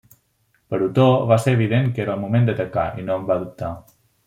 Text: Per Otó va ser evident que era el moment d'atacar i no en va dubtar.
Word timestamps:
Per 0.73 0.79
Otó 0.85 1.05
va 1.33 1.37
ser 1.43 1.53
evident 1.59 1.93
que 1.99 2.03
era 2.07 2.17
el 2.17 2.23
moment 2.25 2.51
d'atacar 2.51 2.89
i 3.03 3.07
no 3.11 3.21
en 3.21 3.31
va 3.31 3.41
dubtar. 3.45 3.73